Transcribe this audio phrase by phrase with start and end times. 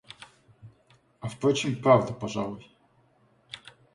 [1.19, 2.65] А впрочем, правда, пожалуй.